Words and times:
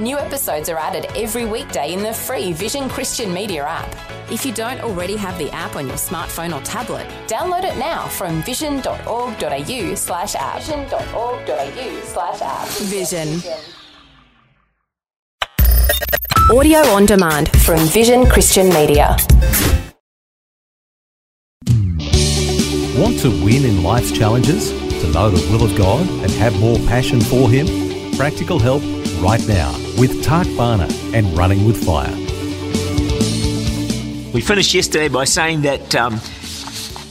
New 0.00 0.18
episodes 0.18 0.70
are 0.70 0.78
added 0.78 1.06
every 1.14 1.44
weekday 1.44 1.92
in 1.92 2.02
the 2.02 2.14
free 2.14 2.54
Vision 2.54 2.88
Christian 2.88 3.32
Media 3.32 3.62
app. 3.62 3.94
If 4.30 4.46
you 4.46 4.52
don't 4.52 4.80
already 4.80 5.16
have 5.16 5.36
the 5.36 5.50
app 5.50 5.76
on 5.76 5.86
your 5.86 5.96
smartphone 5.96 6.58
or 6.58 6.64
tablet, 6.64 7.06
download 7.26 7.64
it 7.64 7.76
now 7.76 8.08
from 8.08 8.42
vision.org.au 8.42 9.94
slash 9.94 10.34
app. 10.34 10.62
Vision.org.au 10.62 12.00
slash 12.04 12.40
app. 12.40 12.68
Vision. 12.68 13.42
Audio 16.50 16.78
on 16.88 17.04
demand 17.04 17.50
from 17.60 17.78
Vision 17.88 18.24
Christian 18.24 18.70
Media. 18.70 19.14
Want 22.96 23.18
to 23.20 23.28
win 23.44 23.66
in 23.66 23.82
life's 23.82 24.10
challenges? 24.10 24.70
To 24.70 25.12
know 25.12 25.28
the 25.28 25.52
will 25.52 25.64
of 25.70 25.76
God 25.76 26.08
and 26.08 26.30
have 26.32 26.58
more 26.58 26.78
passion 26.88 27.20
for 27.20 27.50
Him? 27.50 27.66
Practical 28.16 28.58
help 28.58 28.82
right 29.22 29.46
now 29.46 29.72
with 29.98 30.24
Tak 30.24 30.48
Bhana 30.56 30.88
and 31.14 31.38
Running 31.38 31.64
with 31.64 31.84
Fire. 31.84 32.12
We 34.34 34.40
finished 34.40 34.74
yesterday 34.74 35.08
by 35.08 35.24
saying 35.24 35.62
that 35.62 35.94
um, 35.94 36.14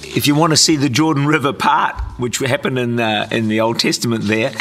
if 0.03 0.27
you 0.27 0.35
want 0.35 0.51
to 0.51 0.57
see 0.57 0.75
the 0.75 0.89
Jordan 0.89 1.25
River 1.25 1.53
part, 1.53 1.95
which 2.17 2.39
happened 2.39 2.77
in 2.77 2.99
uh, 2.99 3.29
in 3.31 3.47
the 3.47 3.61
Old 3.61 3.79
Testament 3.79 4.25
there, 4.25 4.51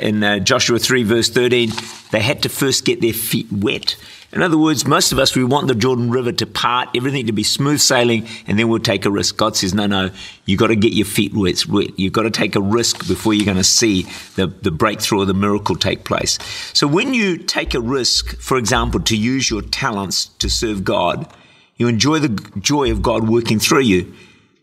in 0.00 0.22
uh, 0.22 0.38
Joshua 0.38 0.78
3, 0.78 1.02
verse 1.02 1.28
13, 1.28 1.72
they 2.12 2.20
had 2.20 2.44
to 2.44 2.48
first 2.48 2.84
get 2.84 3.00
their 3.00 3.12
feet 3.12 3.48
wet. 3.50 3.96
In 4.32 4.42
other 4.42 4.56
words, 4.56 4.86
most 4.86 5.10
of 5.10 5.18
us, 5.18 5.34
we 5.34 5.42
want 5.42 5.66
the 5.66 5.74
Jordan 5.74 6.10
River 6.10 6.30
to 6.30 6.46
part, 6.46 6.90
everything 6.94 7.26
to 7.26 7.32
be 7.32 7.42
smooth 7.42 7.80
sailing, 7.80 8.28
and 8.46 8.56
then 8.56 8.68
we'll 8.68 8.78
take 8.78 9.04
a 9.04 9.10
risk. 9.10 9.36
God 9.36 9.56
says, 9.56 9.74
no, 9.74 9.86
no, 9.86 10.10
you've 10.44 10.60
got 10.60 10.68
to 10.68 10.76
get 10.76 10.92
your 10.92 11.06
feet 11.06 11.34
wet. 11.34 11.66
You've 11.98 12.12
got 12.12 12.22
to 12.22 12.30
take 12.30 12.54
a 12.54 12.60
risk 12.60 13.08
before 13.08 13.34
you're 13.34 13.44
going 13.44 13.56
to 13.56 13.64
see 13.64 14.02
the, 14.36 14.46
the 14.46 14.70
breakthrough 14.70 15.22
or 15.22 15.24
the 15.24 15.34
miracle 15.34 15.74
take 15.74 16.04
place. 16.04 16.38
So 16.74 16.86
when 16.86 17.12
you 17.12 17.38
take 17.38 17.74
a 17.74 17.80
risk, 17.80 18.36
for 18.38 18.56
example, 18.56 19.00
to 19.00 19.16
use 19.16 19.50
your 19.50 19.62
talents 19.62 20.26
to 20.38 20.48
serve 20.48 20.84
God, 20.84 21.32
you 21.76 21.88
enjoy 21.88 22.20
the 22.20 22.28
joy 22.60 22.92
of 22.92 23.02
God 23.02 23.28
working 23.28 23.58
through 23.58 23.80
you, 23.80 24.14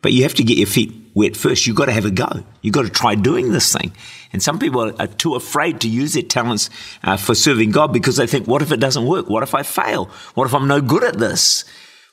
but 0.02 0.14
you 0.14 0.24
have 0.24 0.36
to 0.36 0.44
get 0.44 0.58
your 0.58 0.68
feet 0.68 0.94
wet 1.18 1.36
first. 1.36 1.66
You've 1.66 1.76
got 1.76 1.86
to 1.86 1.92
have 1.92 2.06
a 2.06 2.12
go. 2.12 2.44
You've 2.62 2.76
got 2.76 2.84
to 2.84 2.90
try 2.90 3.16
doing 3.16 3.52
this 3.52 3.74
thing. 3.74 3.92
And 4.32 4.44
some 4.44 4.60
people 4.60 4.94
are 5.02 5.08
too 5.08 5.34
afraid 5.34 5.82
to 5.82 5.90
use 5.90 6.14
their 6.14 6.22
talents 6.22 6.70
uh, 7.04 7.18
for 7.18 7.34
serving 7.34 7.72
God 7.72 7.92
because 7.92 8.18
they 8.18 8.28
think, 8.28 8.48
what 8.48 8.62
if 8.62 8.72
it 8.72 8.80
doesn't 8.80 9.06
work? 9.06 9.28
What 9.28 9.42
if 9.42 9.56
I 9.56 9.64
fail? 9.64 10.06
What 10.36 10.46
if 10.46 10.54
I'm 10.54 10.68
no 10.68 10.80
good 10.80 11.04
at 11.04 11.18
this? 11.18 11.66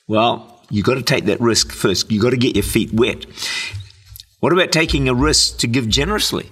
Well, 0.09 0.63
you've 0.71 0.87
got 0.87 0.95
to 0.95 1.03
take 1.03 1.27
that 1.27 1.41
risk 1.41 1.71
first. 1.71 2.11
You've 2.11 2.23
got 2.23 2.31
to 2.31 2.39
get 2.39 2.57
your 2.57 2.63
feet 2.63 2.95
wet. 2.95 3.27
What 4.41 4.55
about 4.55 4.73
taking 4.73 5.09
a 5.09 5.15
risk 5.15 5.59
to 5.59 5.67
give 5.67 5.89
generously? 5.89 6.51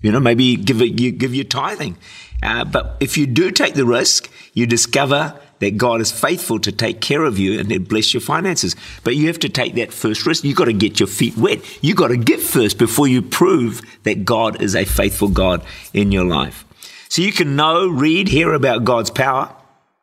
You 0.00 0.12
know, 0.12 0.20
maybe 0.20 0.56
give 0.56 0.80
you 0.80 1.10
give 1.10 1.34
your 1.34 1.44
tithing. 1.44 1.98
Uh, 2.42 2.64
but 2.64 2.96
if 3.00 3.18
you 3.18 3.26
do 3.26 3.50
take 3.50 3.74
the 3.74 3.84
risk, 3.84 4.30
you 4.54 4.64
discover 4.64 5.38
that 5.60 5.76
God 5.76 6.00
is 6.00 6.12
faithful 6.12 6.58
to 6.60 6.72
take 6.72 7.00
care 7.00 7.24
of 7.24 7.38
you 7.38 7.58
and 7.58 7.88
bless 7.88 8.14
your 8.14 8.20
finances. 8.20 8.76
But 9.04 9.16
you 9.16 9.26
have 9.26 9.38
to 9.40 9.48
take 9.48 9.74
that 9.74 9.92
first 9.92 10.26
risk. 10.26 10.44
You've 10.44 10.56
got 10.56 10.66
to 10.66 10.72
get 10.72 11.00
your 11.00 11.06
feet 11.06 11.36
wet. 11.36 11.60
You've 11.82 11.96
got 11.96 12.08
to 12.08 12.16
give 12.16 12.42
first 12.42 12.78
before 12.78 13.08
you 13.08 13.22
prove 13.22 13.80
that 14.04 14.24
God 14.24 14.62
is 14.62 14.74
a 14.74 14.84
faithful 14.84 15.28
God 15.28 15.64
in 15.92 16.12
your 16.12 16.24
life. 16.24 16.64
So 17.08 17.22
you 17.22 17.32
can 17.32 17.56
know, 17.56 17.88
read, 17.88 18.28
hear 18.28 18.52
about 18.52 18.84
God's 18.84 19.10
power, 19.10 19.54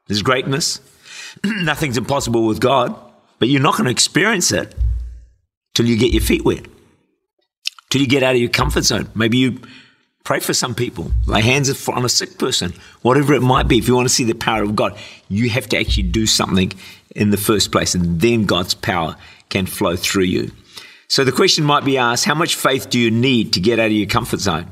His 0.08 0.22
greatness. 0.22 0.81
Nothing's 1.44 1.97
impossible 1.97 2.46
with 2.46 2.59
God, 2.59 2.96
but 3.40 3.47
you're 3.47 3.62
not 3.62 3.74
going 3.74 3.85
to 3.85 3.91
experience 3.91 4.51
it 4.51 4.74
till 5.74 5.85
you 5.85 5.97
get 5.97 6.12
your 6.12 6.24
feet 6.24 6.44
wet, 6.44 6.66
till 7.90 8.01
you 8.01 8.07
get 8.07 8.24
out 8.24 8.35
of 8.35 8.41
your 8.41 8.50
comfort 8.50 8.84
zone. 8.84 9.09
Maybe 9.13 9.38
you 9.38 9.59
Pray 10.25 10.40
for 10.40 10.56
some 10.56 10.74
people. 10.74 11.12
Lay 11.28 11.41
hands 11.41 11.88
on 11.88 12.03
a 12.03 12.09
sick 12.09 12.40
person, 12.40 12.74
whatever 13.03 13.36
it 13.36 13.41
might 13.41 13.68
be. 13.68 13.78
If 13.78 13.88
you 13.88 13.96
want 13.96 14.09
to 14.09 14.13
see 14.13 14.24
the 14.24 14.34
power 14.34 14.63
of 14.63 14.75
God, 14.75 14.97
you 15.30 15.52
have 15.52 15.69
to 15.69 15.78
actually 15.78 16.03
do 16.03 16.25
something 16.25 16.74
in 17.16 17.30
the 17.30 17.38
first 17.38 17.72
place, 17.72 17.94
and 17.94 18.19
then 18.19 18.46
God's 18.46 18.74
power 18.74 19.16
can 19.50 19.68
flow 19.68 19.96
through 19.96 20.24
you. 20.24 20.52
So 21.08 21.24
the 21.24 21.31
question 21.31 21.63
might 21.63 21.86
be 21.86 22.00
asked 22.00 22.25
how 22.25 22.34
much 22.34 22.56
faith 22.56 22.90
do 22.90 23.00
you 23.00 23.12
need 23.12 23.53
to 23.53 23.59
get 23.59 23.80
out 23.80 23.86
of 23.86 23.91
your 23.91 24.08
comfort 24.08 24.40
zone? 24.40 24.72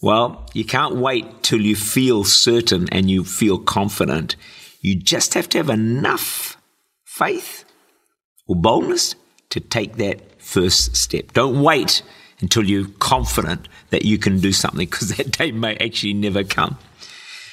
Well, 0.00 0.48
you 0.54 0.64
can't 0.64 0.96
wait 0.96 1.42
till 1.42 1.60
you 1.60 1.76
feel 1.76 2.24
certain 2.24 2.88
and 2.90 3.10
you 3.10 3.24
feel 3.24 3.58
confident. 3.58 4.36
You 4.80 4.96
just 4.96 5.34
have 5.34 5.50
to 5.50 5.58
have 5.58 5.68
enough 5.68 6.56
faith 7.04 7.66
or 8.46 8.56
boldness 8.56 9.14
to 9.50 9.60
take 9.60 9.96
that 9.96 10.40
first 10.40 10.96
step. 10.96 11.34
Don't 11.34 11.62
wait 11.62 12.02
until 12.40 12.64
you're 12.64 12.88
confident 12.98 13.68
that 13.90 14.04
you 14.04 14.18
can 14.18 14.40
do 14.40 14.52
something 14.52 14.88
because 14.88 15.16
that 15.16 15.32
day 15.32 15.52
may 15.52 15.76
actually 15.76 16.14
never 16.14 16.44
come. 16.44 16.78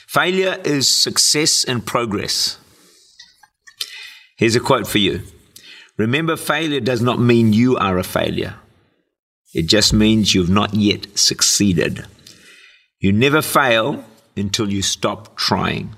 Failure 0.08 0.59
is 0.64 0.88
success 0.90 1.64
and 1.64 1.86
progress. 1.86 2.58
Here's 4.38 4.56
a 4.56 4.59
quote 4.59 4.88
for 4.88 5.00
you. 5.00 5.22
Remember, 5.98 6.36
failure 6.36 6.80
does 6.80 7.02
not 7.02 7.20
mean 7.20 7.53
you 7.53 7.75
are 7.78 7.98
a 7.98 8.03
failure. 8.03 8.56
It 9.53 9.64
just 9.64 9.94
means 9.94 10.34
you've 10.36 10.50
not 10.50 10.74
yet 10.74 11.18
succeeded. 11.18 12.06
You 13.00 13.12
never 13.12 13.42
fail 13.42 14.04
until 14.36 14.72
you 14.72 14.81
stop 14.81 15.36
trying. 15.36 15.94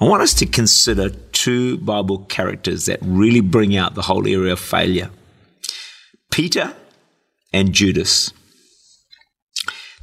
I 0.00 0.06
want 0.06 0.22
us 0.22 0.34
to 0.34 0.46
consider 0.46 1.10
two 1.10 1.78
Bible 1.78 2.18
characters 2.20 2.86
that 2.86 3.00
really 3.02 3.40
bring 3.40 3.76
out 3.76 3.94
the 3.94 4.02
whole 4.02 4.26
area 4.26 4.52
of 4.52 4.60
failure 4.60 5.10
Peter 6.30 6.72
and 7.52 7.72
Judas. 7.72 8.32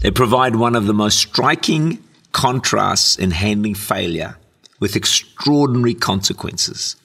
They 0.02 0.12
provide 0.12 0.56
one 0.56 0.76
of 0.76 0.86
the 0.86 0.94
most 0.94 1.18
striking 1.18 2.04
contrasts 2.32 3.18
in 3.18 3.32
handling 3.32 3.76
failure 3.76 4.38
with 4.80 4.96
extraordinary 4.96 5.94
consequences. 5.94 6.96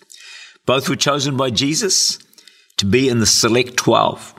Both 0.67 0.89
were 0.89 0.97
chosen 0.97 1.37
by 1.37 1.51
Jesus 1.51 2.19
to 2.77 2.87
be 2.87 3.09
in 3.09 3.21
the 3.21 3.27
select 3.27 3.77
12. 3.77 4.35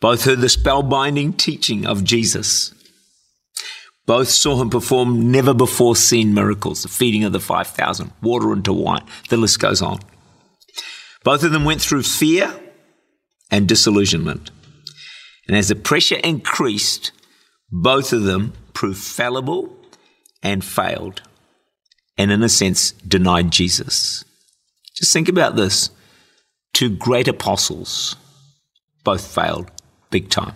Both 0.00 0.24
heard 0.24 0.40
the 0.40 0.46
spellbinding 0.46 1.36
teaching 1.36 1.86
of 1.86 2.04
Jesus. 2.04 2.74
Both 4.06 4.28
saw 4.28 4.60
him 4.60 4.70
perform 4.70 5.30
never 5.30 5.54
before 5.54 5.94
seen 5.94 6.34
miracles, 6.34 6.82
the 6.82 6.88
feeding 6.88 7.22
of 7.24 7.32
the 7.32 7.40
5,000, 7.40 8.12
water 8.22 8.52
into 8.52 8.72
wine. 8.72 9.04
The 9.28 9.36
list 9.36 9.60
goes 9.60 9.82
on. 9.82 10.00
Both 11.22 11.44
of 11.44 11.52
them 11.52 11.64
went 11.64 11.82
through 11.82 12.02
fear 12.02 12.52
and 13.50 13.68
disillusionment. 13.68 14.50
And 15.50 15.56
as 15.56 15.66
the 15.66 15.74
pressure 15.74 16.20
increased, 16.22 17.10
both 17.72 18.12
of 18.12 18.22
them 18.22 18.52
proved 18.72 19.02
fallible 19.02 19.76
and 20.44 20.64
failed, 20.64 21.22
and 22.16 22.30
in 22.30 22.44
a 22.44 22.48
sense, 22.48 22.92
denied 22.92 23.50
Jesus. 23.50 24.24
Just 24.94 25.12
think 25.12 25.28
about 25.28 25.56
this. 25.56 25.90
Two 26.72 26.88
great 26.88 27.26
apostles 27.26 28.14
both 29.02 29.26
failed 29.26 29.72
big 30.12 30.30
time. 30.30 30.54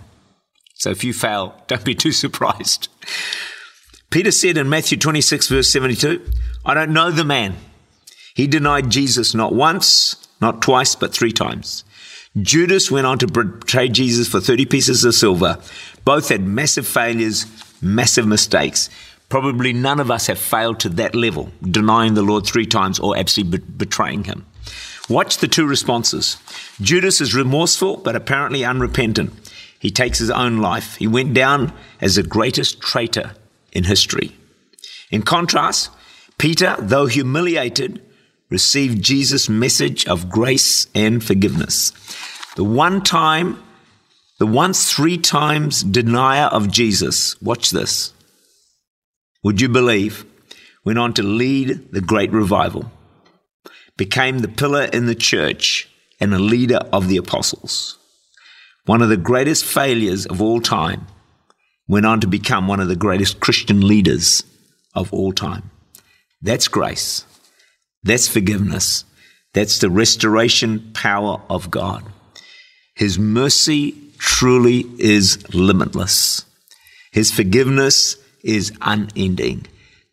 So 0.75 0.91
if 0.91 1.03
you 1.03 1.11
fail, 1.11 1.61
don't 1.67 1.83
be 1.83 1.93
too 1.93 2.13
surprised. 2.13 2.87
Peter 4.11 4.31
said 4.31 4.55
in 4.55 4.69
Matthew 4.69 4.97
26, 4.97 5.49
verse 5.49 5.69
72, 5.73 6.25
I 6.63 6.73
don't 6.73 6.93
know 6.93 7.11
the 7.11 7.25
man. 7.25 7.57
He 8.33 8.47
denied 8.47 8.91
Jesus 8.91 9.35
not 9.35 9.53
once, 9.53 10.25
not 10.39 10.61
twice, 10.61 10.95
but 10.95 11.13
three 11.13 11.33
times. 11.33 11.83
Judas 12.41 12.91
went 12.91 13.07
on 13.07 13.17
to 13.19 13.27
betray 13.27 13.87
Jesus 13.87 14.27
for 14.27 14.41
30 14.41 14.65
pieces 14.65 15.05
of 15.05 15.15
silver. 15.15 15.57
Both 16.03 16.29
had 16.29 16.45
massive 16.45 16.85
failures, 16.85 17.45
massive 17.81 18.27
mistakes. 18.27 18.89
Probably 19.29 19.71
none 19.71 19.99
of 19.99 20.11
us 20.11 20.27
have 20.27 20.37
failed 20.37 20.79
to 20.81 20.89
that 20.89 21.15
level, 21.15 21.51
denying 21.61 22.13
the 22.13 22.21
Lord 22.21 22.45
three 22.45 22.65
times 22.65 22.99
or 22.99 23.17
absolutely 23.17 23.59
betraying 23.59 24.25
him. 24.25 24.45
Watch 25.09 25.37
the 25.37 25.47
two 25.47 25.65
responses. 25.65 26.37
Judas 26.81 27.21
is 27.21 27.33
remorseful, 27.33 27.97
but 27.97 28.15
apparently 28.15 28.65
unrepentant. 28.65 29.31
He 29.79 29.91
takes 29.91 30.19
his 30.19 30.31
own 30.31 30.57
life. 30.57 30.95
He 30.95 31.07
went 31.07 31.33
down 31.33 31.71
as 32.01 32.15
the 32.15 32.23
greatest 32.23 32.81
traitor 32.81 33.31
in 33.71 33.85
history. 33.85 34.35
In 35.11 35.21
contrast, 35.21 35.89
Peter, 36.37 36.75
though 36.79 37.05
humiliated, 37.05 38.01
received 38.49 39.03
Jesus' 39.03 39.49
message 39.49 40.05
of 40.07 40.29
grace 40.29 40.87
and 40.93 41.23
forgiveness. 41.23 41.91
The 42.55 42.63
one 42.63 43.01
time, 43.01 43.61
the 44.39 44.45
once 44.45 44.91
three 44.91 45.17
times 45.17 45.83
denier 45.83 46.45
of 46.45 46.71
Jesus, 46.71 47.39
watch 47.41 47.71
this. 47.71 48.13
Would 49.43 49.61
you 49.61 49.69
believe? 49.69 50.25
Went 50.83 50.99
on 50.99 51.13
to 51.15 51.23
lead 51.23 51.91
the 51.91 52.01
great 52.01 52.31
revival, 52.31 52.91
became 53.97 54.39
the 54.39 54.47
pillar 54.47 54.83
in 54.83 55.07
the 55.07 55.15
church 55.15 55.89
and 56.19 56.33
a 56.33 56.39
leader 56.39 56.79
of 56.93 57.07
the 57.07 57.17
apostles. 57.17 57.97
one 58.85 59.01
of 59.01 59.09
the 59.09 59.17
greatest 59.17 59.65
failures 59.65 60.25
of 60.27 60.41
all 60.41 60.61
time, 60.61 61.07
went 61.87 62.05
on 62.05 62.19
to 62.21 62.27
become 62.27 62.67
one 62.67 62.79
of 62.79 62.87
the 62.87 62.95
greatest 62.95 63.39
Christian 63.39 63.87
leaders 63.87 64.43
of 64.93 65.11
all 65.13 65.31
time. 65.31 65.71
That's 66.41 66.67
grace. 66.67 67.25
That's 68.05 68.27
forgiveness. 68.27 69.03
That's 69.53 69.79
the 69.79 69.89
restoration 69.89 70.91
power 70.93 71.41
of 71.49 71.71
God. 71.71 72.03
His 72.93 73.17
mercy 73.17 73.95
truly 74.19 74.85
is 74.99 75.53
limitless. 75.53 76.45
His 77.11 77.31
forgiveness 77.31 78.17
is 78.43 78.71
unending. 78.81 79.65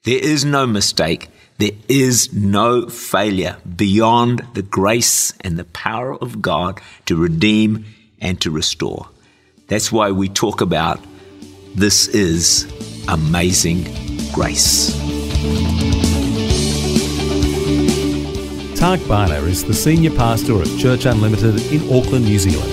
There 0.05 0.19
is 0.19 0.43
no 0.43 0.67
mistake. 0.67 1.29
There 1.59 1.73
is 1.87 2.33
no 2.33 2.89
failure 2.89 3.59
beyond 3.77 4.41
the 4.55 4.63
grace 4.63 5.35
and 5.43 5.59
the 5.59 5.65
power 5.65 6.15
of 6.15 6.41
God 6.41 6.81
to 7.07 7.17
redeem 7.17 7.85
and 8.23 8.41
to 8.41 8.51
restore. 8.51 9.09
That's 9.69 9.93
why 9.93 10.13
we 10.13 10.31
talk 10.31 10.63
about 10.63 10.99
this 11.75 12.09
is 12.09 12.67
amazing 13.09 13.85
grace. 14.33 15.12
Tak 18.83 18.99
Bhana 19.07 19.41
is 19.47 19.65
the 19.65 19.73
senior 19.73 20.11
pastor 20.11 20.61
of 20.61 20.67
Church 20.77 21.07
Unlimited 21.07 21.55
in 21.73 21.83
Auckland, 21.97 22.25
New 22.25 22.37
Zealand. 22.37 22.73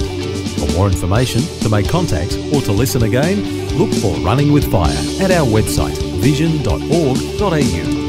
For 0.57 0.65
more 0.75 0.87
information, 0.87 1.43
to 1.61 1.69
make 1.69 1.87
contact, 1.87 2.35
or 2.51 2.63
to 2.63 2.71
listen 2.71 3.03
again, 3.03 3.43
look 3.77 3.93
for 3.93 4.15
Running 4.25 4.51
with 4.51 4.71
Fire 4.71 4.89
at 5.21 5.29
our 5.29 5.45
website 5.45 5.95
vision.org.au. 6.19 8.08